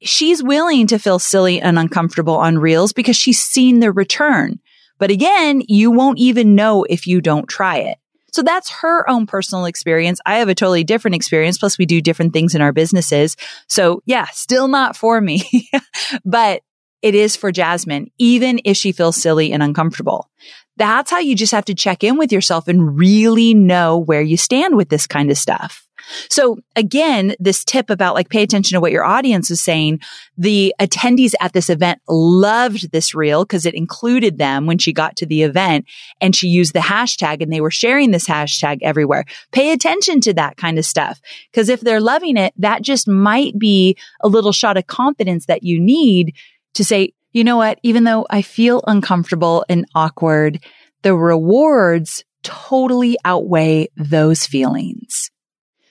she's 0.02 0.42
willing 0.42 0.86
to 0.88 0.98
feel 0.98 1.18
silly 1.18 1.60
and 1.60 1.78
uncomfortable 1.78 2.36
on 2.36 2.58
reels 2.58 2.92
because 2.92 3.16
she's 3.16 3.42
seen 3.42 3.80
the 3.80 3.92
return. 3.92 4.60
But 4.98 5.10
again, 5.10 5.62
you 5.68 5.90
won't 5.90 6.18
even 6.18 6.54
know 6.54 6.84
if 6.84 7.06
you 7.06 7.20
don't 7.20 7.48
try 7.48 7.78
it. 7.78 7.98
So 8.32 8.42
that's 8.42 8.70
her 8.70 9.08
own 9.08 9.26
personal 9.26 9.64
experience. 9.64 10.20
I 10.26 10.38
have 10.38 10.48
a 10.48 10.54
totally 10.54 10.84
different 10.84 11.14
experience. 11.14 11.58
Plus 11.58 11.78
we 11.78 11.86
do 11.86 12.00
different 12.00 12.32
things 12.32 12.54
in 12.54 12.60
our 12.60 12.72
businesses. 12.72 13.36
So 13.68 14.02
yeah, 14.06 14.26
still 14.32 14.68
not 14.68 14.96
for 14.96 15.20
me, 15.20 15.70
but 16.24 16.62
it 17.00 17.14
is 17.14 17.36
for 17.36 17.52
Jasmine, 17.52 18.10
even 18.18 18.60
if 18.64 18.76
she 18.76 18.92
feels 18.92 19.16
silly 19.16 19.52
and 19.52 19.62
uncomfortable. 19.62 20.28
That's 20.76 21.10
how 21.10 21.18
you 21.18 21.34
just 21.34 21.52
have 21.52 21.64
to 21.66 21.74
check 21.74 22.04
in 22.04 22.18
with 22.18 22.32
yourself 22.32 22.68
and 22.68 22.96
really 22.96 23.54
know 23.54 23.98
where 23.98 24.22
you 24.22 24.36
stand 24.36 24.76
with 24.76 24.88
this 24.88 25.06
kind 25.06 25.30
of 25.30 25.38
stuff. 25.38 25.87
So 26.28 26.58
again, 26.76 27.34
this 27.38 27.64
tip 27.64 27.90
about 27.90 28.14
like 28.14 28.28
pay 28.28 28.42
attention 28.42 28.76
to 28.76 28.80
what 28.80 28.92
your 28.92 29.04
audience 29.04 29.50
is 29.50 29.60
saying. 29.60 30.00
The 30.36 30.74
attendees 30.80 31.32
at 31.40 31.52
this 31.52 31.70
event 31.70 32.00
loved 32.08 32.92
this 32.92 33.14
reel 33.14 33.44
because 33.44 33.66
it 33.66 33.74
included 33.74 34.38
them 34.38 34.66
when 34.66 34.78
she 34.78 34.92
got 34.92 35.16
to 35.16 35.26
the 35.26 35.42
event 35.42 35.86
and 36.20 36.34
she 36.34 36.48
used 36.48 36.72
the 36.72 36.80
hashtag 36.80 37.42
and 37.42 37.52
they 37.52 37.60
were 37.60 37.70
sharing 37.70 38.10
this 38.10 38.26
hashtag 38.26 38.78
everywhere. 38.82 39.24
Pay 39.52 39.72
attention 39.72 40.20
to 40.22 40.34
that 40.34 40.56
kind 40.56 40.78
of 40.78 40.84
stuff. 40.84 41.20
Cause 41.52 41.68
if 41.68 41.80
they're 41.80 42.00
loving 42.00 42.36
it, 42.36 42.52
that 42.56 42.82
just 42.82 43.08
might 43.08 43.58
be 43.58 43.96
a 44.20 44.28
little 44.28 44.52
shot 44.52 44.76
of 44.76 44.86
confidence 44.86 45.46
that 45.46 45.62
you 45.62 45.80
need 45.80 46.34
to 46.74 46.84
say, 46.84 47.12
you 47.32 47.44
know 47.44 47.56
what? 47.56 47.78
Even 47.82 48.04
though 48.04 48.26
I 48.30 48.42
feel 48.42 48.82
uncomfortable 48.86 49.64
and 49.68 49.84
awkward, 49.94 50.64
the 51.02 51.14
rewards 51.14 52.24
totally 52.42 53.16
outweigh 53.24 53.88
those 53.96 54.46
feelings. 54.46 55.30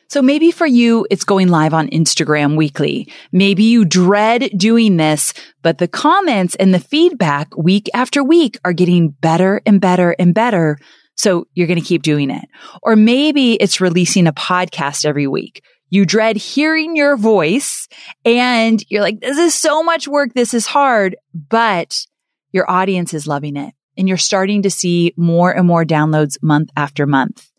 So 0.10 0.22
maybe 0.22 0.52
for 0.52 0.66
you, 0.66 1.06
it's 1.12 1.26
going 1.26 1.50
live 1.50 1.74
on 1.74 1.90
Instagram 1.90 2.56
weekly. 2.56 3.12
Maybe 3.32 3.64
you 3.64 3.84
dread 3.84 4.52
doing 4.56 4.98
this, 4.98 5.34
but 5.62 5.80
the 5.80 5.88
comments 5.88 6.56
and 6.56 6.74
the 6.74 6.80
feedback 6.80 7.56
week 7.58 7.90
after 7.94 8.24
week 8.24 8.58
are 8.64 8.74
getting 8.74 9.10
better 9.10 9.62
and 9.66 9.82
better 9.82 10.16
and 10.18 10.34
better. 10.34 10.78
So 11.16 11.48
you're 11.54 11.68
going 11.68 11.80
to 11.80 11.86
keep 11.86 12.04
doing 12.04 12.30
it. 12.30 12.46
Or 12.82 12.96
maybe 12.96 13.54
it's 13.54 13.82
releasing 13.82 14.28
a 14.28 14.34
podcast 14.34 15.04
every 15.04 15.28
week. 15.28 15.62
You 15.90 16.06
dread 16.06 16.36
hearing 16.36 16.96
your 16.96 17.18
voice 17.18 17.88
and 18.24 18.84
you're 18.90 19.02
like, 19.02 19.20
this 19.20 19.38
is 19.38 19.54
so 19.54 19.84
much 19.84 20.08
work. 20.08 20.34
This 20.34 20.54
is 20.54 20.68
hard, 20.68 21.16
but 21.34 22.06
your 22.52 22.70
audience 22.70 23.14
is 23.14 23.28
loving 23.28 23.58
it 23.58 23.74
and 23.98 24.08
you're 24.08 24.18
starting 24.18 24.62
to 24.62 24.70
see 24.70 25.14
more 25.18 25.52
and 25.52 25.68
more 25.68 25.84
downloads 25.84 26.42
month 26.42 26.70
after 26.78 27.06
month. 27.06 27.50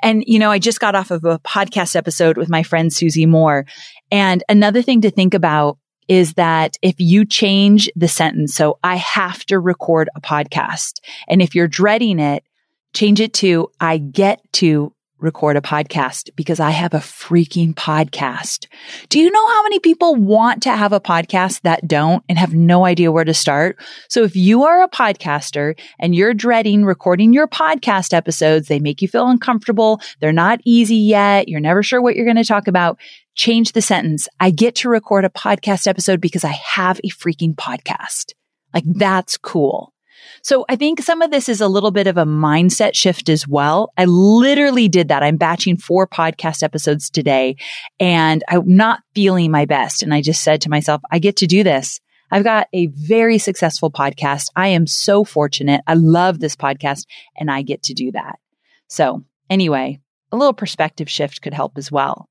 And, 0.00 0.24
you 0.26 0.38
know, 0.38 0.50
I 0.50 0.58
just 0.58 0.80
got 0.80 0.94
off 0.94 1.10
of 1.10 1.24
a 1.24 1.38
podcast 1.40 1.96
episode 1.96 2.36
with 2.36 2.48
my 2.48 2.62
friend 2.62 2.92
Susie 2.92 3.26
Moore. 3.26 3.66
And 4.10 4.42
another 4.48 4.82
thing 4.82 5.00
to 5.02 5.10
think 5.10 5.34
about 5.34 5.78
is 6.08 6.34
that 6.34 6.76
if 6.82 6.94
you 6.98 7.24
change 7.24 7.90
the 7.96 8.08
sentence, 8.08 8.54
so 8.54 8.78
I 8.84 8.96
have 8.96 9.44
to 9.46 9.58
record 9.58 10.08
a 10.14 10.20
podcast. 10.20 11.00
And 11.28 11.42
if 11.42 11.54
you're 11.54 11.68
dreading 11.68 12.20
it, 12.20 12.44
change 12.94 13.20
it 13.20 13.34
to 13.34 13.68
I 13.80 13.98
get 13.98 14.40
to 14.54 14.92
record 15.26 15.56
a 15.56 15.60
podcast 15.60 16.30
because 16.36 16.60
I 16.60 16.70
have 16.70 16.94
a 16.94 16.98
freaking 16.98 17.74
podcast. 17.74 18.66
Do 19.10 19.18
you 19.18 19.30
know 19.30 19.46
how 19.48 19.62
many 19.64 19.80
people 19.80 20.14
want 20.14 20.62
to 20.62 20.70
have 20.70 20.92
a 20.92 21.00
podcast 21.00 21.60
that 21.62 21.86
don't 21.86 22.24
and 22.28 22.38
have 22.38 22.54
no 22.54 22.86
idea 22.86 23.12
where 23.12 23.24
to 23.24 23.34
start? 23.34 23.76
So 24.08 24.22
if 24.22 24.34
you 24.34 24.62
are 24.62 24.82
a 24.82 24.88
podcaster 24.88 25.78
and 25.98 26.14
you're 26.14 26.32
dreading 26.32 26.84
recording 26.84 27.34
your 27.34 27.48
podcast 27.48 28.14
episodes, 28.14 28.68
they 28.68 28.78
make 28.78 29.02
you 29.02 29.08
feel 29.08 29.28
uncomfortable. 29.28 30.00
They're 30.20 30.32
not 30.32 30.60
easy 30.64 30.96
yet. 30.96 31.48
You're 31.48 31.60
never 31.60 31.82
sure 31.82 32.00
what 32.00 32.16
you're 32.16 32.24
going 32.24 32.36
to 32.36 32.44
talk 32.44 32.68
about. 32.68 32.98
Change 33.34 33.72
the 33.72 33.82
sentence. 33.82 34.28
I 34.40 34.50
get 34.50 34.76
to 34.76 34.88
record 34.88 35.24
a 35.26 35.28
podcast 35.28 35.86
episode 35.86 36.20
because 36.20 36.44
I 36.44 36.52
have 36.52 37.00
a 37.04 37.10
freaking 37.10 37.54
podcast. 37.54 38.32
Like 38.72 38.84
that's 38.86 39.36
cool. 39.36 39.92
So 40.42 40.64
I 40.68 40.76
think 40.76 41.02
some 41.02 41.22
of 41.22 41.30
this 41.30 41.48
is 41.48 41.60
a 41.60 41.68
little 41.68 41.90
bit 41.90 42.06
of 42.06 42.16
a 42.16 42.24
mindset 42.24 42.94
shift 42.94 43.28
as 43.28 43.46
well. 43.46 43.92
I 43.96 44.04
literally 44.04 44.88
did 44.88 45.08
that. 45.08 45.22
I'm 45.22 45.36
batching 45.36 45.76
four 45.76 46.06
podcast 46.06 46.62
episodes 46.62 47.10
today 47.10 47.56
and 47.98 48.44
I'm 48.48 48.76
not 48.76 49.00
feeling 49.14 49.50
my 49.50 49.64
best. 49.64 50.02
And 50.02 50.14
I 50.14 50.22
just 50.22 50.42
said 50.42 50.60
to 50.62 50.70
myself, 50.70 51.02
I 51.10 51.18
get 51.18 51.36
to 51.36 51.46
do 51.46 51.62
this. 51.62 52.00
I've 52.30 52.44
got 52.44 52.68
a 52.72 52.88
very 52.88 53.38
successful 53.38 53.90
podcast. 53.90 54.46
I 54.56 54.68
am 54.68 54.86
so 54.86 55.24
fortunate. 55.24 55.80
I 55.86 55.94
love 55.94 56.40
this 56.40 56.56
podcast 56.56 57.04
and 57.36 57.50
I 57.50 57.62
get 57.62 57.84
to 57.84 57.94
do 57.94 58.12
that. 58.12 58.38
So 58.88 59.24
anyway, 59.48 60.00
a 60.32 60.36
little 60.36 60.54
perspective 60.54 61.08
shift 61.08 61.42
could 61.42 61.54
help 61.54 61.78
as 61.78 61.90
well. 61.92 62.28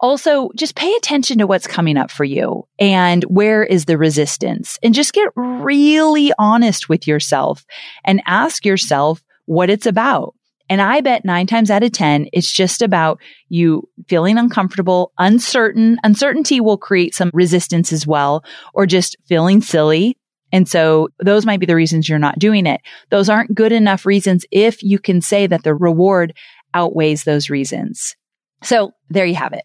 Also, 0.00 0.50
just 0.56 0.74
pay 0.74 0.92
attention 0.94 1.38
to 1.38 1.46
what's 1.46 1.66
coming 1.66 1.96
up 1.96 2.10
for 2.10 2.24
you 2.24 2.66
and 2.78 3.22
where 3.24 3.62
is 3.62 3.84
the 3.84 3.96
resistance 3.96 4.78
and 4.82 4.94
just 4.94 5.12
get 5.12 5.28
really 5.36 6.32
honest 6.38 6.88
with 6.88 7.06
yourself 7.06 7.64
and 8.04 8.22
ask 8.26 8.64
yourself 8.64 9.22
what 9.46 9.70
it's 9.70 9.86
about. 9.86 10.34
And 10.68 10.80
I 10.80 11.00
bet 11.02 11.24
nine 11.24 11.46
times 11.46 11.70
out 11.70 11.82
of 11.82 11.92
10, 11.92 12.28
it's 12.32 12.50
just 12.50 12.80
about 12.80 13.20
you 13.48 13.88
feeling 14.08 14.38
uncomfortable, 14.38 15.12
uncertain. 15.18 15.98
Uncertainty 16.02 16.60
will 16.60 16.78
create 16.78 17.14
some 17.14 17.30
resistance 17.34 17.92
as 17.92 18.06
well, 18.06 18.44
or 18.72 18.86
just 18.86 19.16
feeling 19.26 19.60
silly. 19.60 20.16
And 20.52 20.68
so 20.68 21.08
those 21.22 21.44
might 21.44 21.60
be 21.60 21.66
the 21.66 21.76
reasons 21.76 22.08
you're 22.08 22.18
not 22.18 22.38
doing 22.38 22.66
it. 22.66 22.80
Those 23.10 23.28
aren't 23.28 23.54
good 23.54 23.72
enough 23.72 24.06
reasons 24.06 24.46
if 24.50 24.82
you 24.82 24.98
can 24.98 25.20
say 25.20 25.46
that 25.46 25.64
the 25.64 25.74
reward 25.74 26.34
outweighs 26.72 27.24
those 27.24 27.50
reasons. 27.50 28.16
So 28.64 28.92
there 29.10 29.26
you 29.26 29.34
have 29.36 29.52
it. 29.52 29.64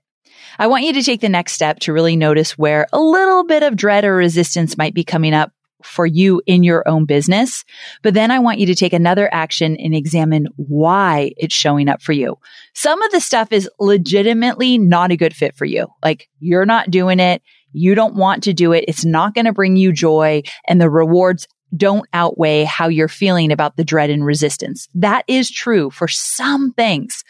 I 0.57 0.67
want 0.67 0.83
you 0.83 0.93
to 0.93 1.03
take 1.03 1.21
the 1.21 1.29
next 1.29 1.53
step 1.53 1.79
to 1.79 1.93
really 1.93 2.15
notice 2.15 2.57
where 2.57 2.85
a 2.91 2.99
little 2.99 3.45
bit 3.45 3.63
of 3.63 3.75
dread 3.75 4.03
or 4.03 4.15
resistance 4.15 4.77
might 4.77 4.93
be 4.93 5.03
coming 5.03 5.33
up 5.33 5.51
for 5.83 6.05
you 6.05 6.41
in 6.45 6.63
your 6.63 6.85
own 6.87 7.05
business. 7.05 7.63
But 8.03 8.13
then 8.13 8.31
I 8.31 8.39
want 8.39 8.59
you 8.59 8.65
to 8.65 8.75
take 8.75 8.91
another 8.91 9.33
action 9.33 9.77
and 9.77 9.95
examine 9.95 10.47
why 10.57 11.31
it's 11.37 11.55
showing 11.55 11.87
up 11.87 12.01
for 12.01 12.11
you. 12.11 12.37
Some 12.73 13.01
of 13.01 13.11
the 13.11 13.21
stuff 13.21 13.53
is 13.53 13.69
legitimately 13.79 14.77
not 14.77 15.11
a 15.11 15.17
good 15.17 15.33
fit 15.33 15.55
for 15.55 15.65
you. 15.65 15.87
Like 16.03 16.27
you're 16.39 16.65
not 16.65 16.91
doing 16.91 17.21
it. 17.21 17.41
You 17.71 17.95
don't 17.95 18.15
want 18.15 18.43
to 18.43 18.53
do 18.53 18.73
it. 18.73 18.85
It's 18.87 19.05
not 19.05 19.33
going 19.33 19.45
to 19.45 19.53
bring 19.53 19.77
you 19.77 19.93
joy 19.93 20.41
and 20.67 20.81
the 20.81 20.89
rewards 20.89 21.47
don't 21.77 22.07
outweigh 22.13 22.63
how 22.63 22.87
you're 22.87 23.07
feeling 23.07 23.51
about 23.51 23.77
the 23.77 23.83
dread 23.83 24.09
and 24.09 24.25
resistance. 24.25 24.89
That 24.95 25.23
is 25.27 25.51
true 25.51 25.91
for 25.91 26.07
some 26.07 26.73
things. 26.73 27.23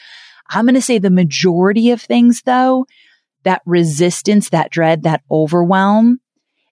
I'm 0.49 0.65
going 0.65 0.75
to 0.75 0.81
say 0.81 0.97
the 0.97 1.09
majority 1.09 1.91
of 1.91 2.01
things 2.01 2.41
though, 2.43 2.85
that 3.43 3.61
resistance, 3.65 4.49
that 4.49 4.71
dread, 4.71 5.03
that 5.03 5.21
overwhelm 5.31 6.19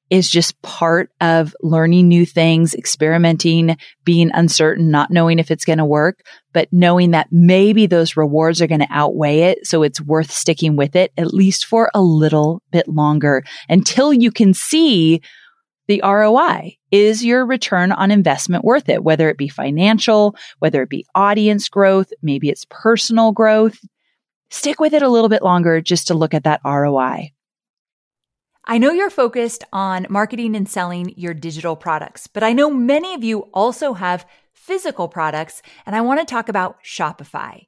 is 0.10 0.30
just 0.30 0.62
part 0.62 1.12
of 1.20 1.56
learning 1.62 2.08
new 2.08 2.26
things, 2.26 2.74
experimenting, 2.74 3.78
being 4.06 4.32
uncertain, 4.34 4.90
not 4.90 5.12
knowing 5.12 5.38
if 5.38 5.52
it's 5.52 5.66
going 5.66 5.80
to 5.80 5.86
work, 5.86 6.26
but 6.54 6.70
knowing 6.72 7.12
that 7.12 7.28
maybe 7.30 7.88
those 7.88 8.16
rewards 8.16 8.62
are 8.62 8.68
going 8.68 8.80
to 8.80 8.88
outweigh 8.90 9.40
it. 9.42 9.68
So 9.68 9.84
it's 9.84 10.00
worth 10.00 10.32
sticking 10.32 10.78
with 10.78 10.96
it 10.96 11.12
at 11.18 11.34
least 11.34 11.66
for 11.66 11.92
a 11.94 12.02
little 12.02 12.62
bit 12.72 12.88
longer 12.88 13.44
until 13.68 14.14
you 14.14 14.32
can 14.32 14.54
see 14.54 15.22
the 15.88 16.02
ROI. 16.04 16.78
Is 16.92 17.24
your 17.24 17.46
return 17.46 17.92
on 17.92 18.12
investment 18.12 18.64
worth 18.64 18.90
it? 18.90 19.04
Whether 19.04 19.30
it 19.30 19.38
be 19.38 19.48
financial, 19.48 20.36
whether 20.60 20.82
it 20.82 20.90
be 20.90 21.06
audience 21.16 21.70
growth, 21.70 22.12
maybe 22.22 22.50
it's 22.50 22.66
personal 22.70 23.32
growth. 23.32 23.80
Stick 24.50 24.80
with 24.80 24.94
it 24.94 25.02
a 25.02 25.10
little 25.10 25.30
bit 25.30 25.44
longer 25.44 25.82
just 25.82 26.08
to 26.08 26.14
look 26.14 26.34
at 26.34 26.44
that 26.44 26.62
ROI. 26.64 27.32
I 28.70 28.78
know 28.80 28.92
you're 28.92 29.10
focused 29.10 29.64
on 29.72 30.08
marketing 30.10 30.54
and 30.54 30.68
selling 30.68 31.14
your 31.16 31.34
digital 31.34 31.78
products, 31.78 32.28
but 32.28 32.44
I 32.44 32.52
know 32.52 32.70
many 32.70 33.14
of 33.14 33.24
you 33.24 33.42
also 33.54 33.94
have 33.94 34.26
physical 34.54 35.08
products, 35.08 35.62
and 35.86 35.96
I 35.96 36.02
want 36.02 36.20
to 36.20 36.26
talk 36.26 36.50
about 36.50 36.84
Shopify. 36.84 37.68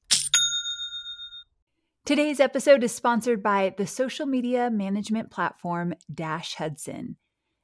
Today's 2.03 2.39
episode 2.39 2.83
is 2.83 2.91
sponsored 2.91 3.43
by 3.43 3.75
the 3.77 3.85
social 3.85 4.25
media 4.25 4.71
management 4.71 5.29
platform 5.29 5.93
Dash 6.11 6.55
Hudson. 6.55 7.17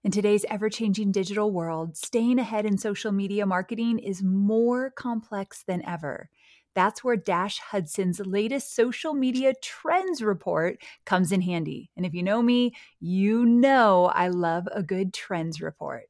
In 0.03 0.11
today's 0.11 0.45
ever 0.47 0.69
changing 0.69 1.11
digital 1.11 1.51
world, 1.51 1.97
staying 1.97 2.37
ahead 2.37 2.63
in 2.63 2.77
social 2.77 3.11
media 3.11 3.47
marketing 3.47 3.97
is 3.97 4.21
more 4.21 4.91
complex 4.91 5.63
than 5.63 5.83
ever. 5.83 6.29
That's 6.75 7.03
where 7.03 7.17
Dash 7.17 7.57
Hudson's 7.57 8.19
latest 8.19 8.75
social 8.75 9.15
media 9.15 9.53
trends 9.59 10.21
report 10.21 10.77
comes 11.03 11.31
in 11.31 11.41
handy. 11.41 11.89
And 11.97 12.05
if 12.05 12.13
you 12.13 12.21
know 12.21 12.43
me, 12.43 12.75
you 12.99 13.43
know 13.43 14.05
I 14.05 14.27
love 14.27 14.67
a 14.71 14.83
good 14.83 15.15
trends 15.15 15.61
report. 15.61 16.03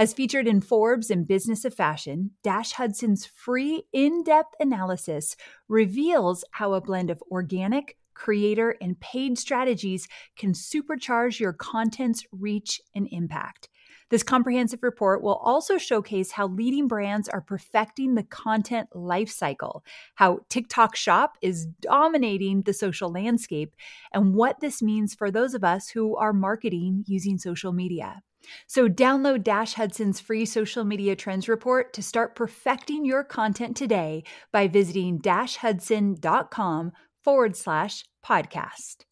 As 0.00 0.14
featured 0.14 0.48
in 0.48 0.62
Forbes 0.62 1.10
and 1.10 1.28
Business 1.28 1.66
of 1.66 1.74
Fashion, 1.74 2.30
Dash 2.42 2.72
Hudson's 2.72 3.26
free 3.26 3.82
in 3.92 4.22
depth 4.22 4.54
analysis 4.58 5.36
reveals 5.68 6.42
how 6.52 6.72
a 6.72 6.80
blend 6.80 7.10
of 7.10 7.22
organic, 7.30 7.98
creator, 8.14 8.78
and 8.80 8.98
paid 8.98 9.38
strategies 9.38 10.08
can 10.38 10.54
supercharge 10.54 11.38
your 11.38 11.52
content's 11.52 12.24
reach 12.32 12.80
and 12.94 13.08
impact. 13.12 13.68
This 14.08 14.22
comprehensive 14.22 14.82
report 14.82 15.22
will 15.22 15.34
also 15.34 15.76
showcase 15.76 16.32
how 16.32 16.46
leading 16.46 16.88
brands 16.88 17.28
are 17.28 17.42
perfecting 17.42 18.14
the 18.14 18.22
content 18.22 18.88
lifecycle, 18.94 19.82
how 20.14 20.40
TikTok 20.48 20.96
Shop 20.96 21.36
is 21.42 21.66
dominating 21.66 22.62
the 22.62 22.72
social 22.72 23.12
landscape, 23.12 23.76
and 24.14 24.34
what 24.34 24.60
this 24.60 24.80
means 24.80 25.14
for 25.14 25.30
those 25.30 25.52
of 25.52 25.62
us 25.62 25.90
who 25.90 26.16
are 26.16 26.32
marketing 26.32 27.04
using 27.06 27.36
social 27.36 27.74
media. 27.74 28.22
So, 28.66 28.88
download 28.88 29.42
Dash 29.42 29.74
Hudson's 29.74 30.20
free 30.20 30.44
social 30.44 30.84
media 30.84 31.16
trends 31.16 31.48
report 31.48 31.92
to 31.94 32.02
start 32.02 32.34
perfecting 32.34 33.04
your 33.04 33.24
content 33.24 33.76
today 33.76 34.24
by 34.52 34.68
visiting 34.68 35.18
dashhudson.com 35.18 36.92
forward 37.22 37.56
slash 37.56 38.04
podcast. 38.24 39.04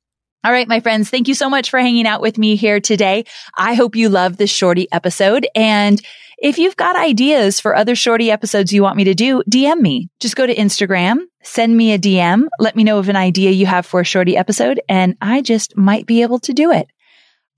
All 0.45 0.53
right, 0.53 0.69
my 0.69 0.81
friends, 0.81 1.11
thank 1.11 1.27
you 1.27 1.35
so 1.35 1.51
much 1.51 1.69
for 1.69 1.81
hanging 1.81 2.07
out 2.07 2.21
with 2.21 2.39
me 2.39 2.55
here 2.55 2.81
today. 2.81 3.25
I 3.57 3.75
hope 3.75 3.97
you 3.97 4.09
love 4.09 4.37
this 4.37 4.51
shorty 4.51 4.87
episode. 4.93 5.49
And 5.55 6.01
if 6.39 6.59
you've 6.59 6.77
got 6.77 6.95
ideas 6.95 7.59
for 7.59 7.75
other 7.75 7.97
shorty 7.97 8.31
episodes 8.31 8.73
you 8.73 8.83
want 8.83 8.97
me 8.97 9.05
to 9.05 9.15
do, 9.15 9.43
DM 9.51 9.81
me. 9.81 10.09
Just 10.21 10.37
go 10.37 10.47
to 10.47 10.55
Instagram, 10.55 11.19
send 11.43 11.77
me 11.77 11.93
a 11.93 11.99
DM, 11.99 12.47
let 12.61 12.77
me 12.77 12.85
know 12.85 12.99
of 12.99 13.09
an 13.09 13.17
idea 13.17 13.51
you 13.51 13.67
have 13.67 13.85
for 13.85 14.01
a 14.01 14.05
shorty 14.05 14.37
episode, 14.37 14.81
and 14.89 15.17
I 15.21 15.43
just 15.43 15.77
might 15.77 16.07
be 16.07 16.23
able 16.23 16.39
to 16.41 16.53
do 16.53 16.71
it. 16.71 16.89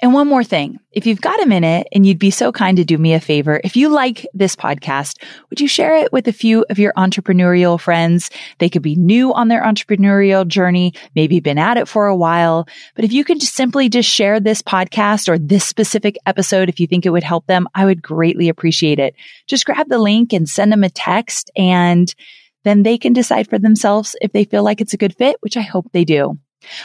And 0.02 0.14
one 0.14 0.28
more 0.28 0.45
thing. 0.45 0.78
If 0.92 1.04
you've 1.04 1.21
got 1.21 1.42
a 1.42 1.47
minute 1.47 1.87
and 1.92 2.07
you'd 2.07 2.19
be 2.19 2.30
so 2.30 2.52
kind 2.52 2.78
to 2.78 2.87
do 2.87 2.97
me 2.97 3.12
a 3.12 3.21
favor, 3.21 3.61
if 3.62 3.76
you 3.76 3.90
like 3.90 4.26
this 4.33 4.57
podcast, 4.57 5.23
would 5.50 5.61
you 5.61 5.69
share 5.69 5.95
it 5.97 6.11
with 6.11 6.26
a 6.26 6.33
few 6.33 6.64
of 6.71 6.78
your 6.78 6.95
entrepreneurial 6.95 7.78
friends? 7.78 8.30
They 8.59 8.71
could 8.71 8.80
be 8.80 8.97
new 8.97 9.35
on 9.35 9.49
their 9.49 9.62
entrepreneurial 9.62 10.49
journey, 10.49 10.95
maybe 11.14 11.40
been 11.40 11.59
at 11.59 11.76
it 11.76 11.87
for 11.87 12.07
a 12.07 12.16
while. 12.16 12.66
But 12.97 13.04
if 13.04 13.12
you 13.12 13.25
could 13.25 13.40
just 13.40 13.54
simply 13.54 13.90
just 13.90 14.09
share 14.09 14.40
this 14.40 14.62
podcast 14.62 15.28
or 15.28 15.38
this 15.38 15.66
specific 15.66 16.16
episode, 16.25 16.71
if 16.71 16.80
you 16.80 16.87
think 16.87 17.04
it 17.04 17.11
would 17.11 17.23
help 17.23 17.47
them, 17.47 17.69
I 17.75 17.85
would 17.85 18.00
greatly 18.00 18.49
appreciate 18.49 18.99
it. 18.99 19.14
Just 19.47 19.66
grab 19.66 19.90
the 19.90 19.99
link 19.99 20.33
and 20.33 20.49
send 20.49 20.73
them 20.73 20.83
a 20.83 20.88
text 20.88 21.50
and 21.57 22.12
then 22.64 22.85
they 22.85 22.97
can 22.97 23.12
decide 23.12 23.49
for 23.49 23.59
themselves 23.59 24.16
if 24.23 24.33
they 24.33 24.45
feel 24.45 24.62
like 24.62 24.80
it's 24.80 24.95
a 24.95 24.99
good 24.99 25.14
fit, 25.16 25.37
which 25.40 25.59
I 25.59 25.62
hope 25.62 25.92
they 25.92 26.04
do. 26.04 26.38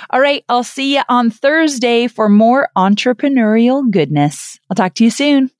All 0.09 0.19
right. 0.19 0.43
I'll 0.49 0.63
see 0.63 0.95
you 0.95 1.01
on 1.09 1.29
Thursday 1.29 2.07
for 2.07 2.29
more 2.29 2.69
entrepreneurial 2.77 3.89
goodness. 3.89 4.59
I'll 4.69 4.75
talk 4.75 4.93
to 4.95 5.03
you 5.03 5.09
soon. 5.09 5.51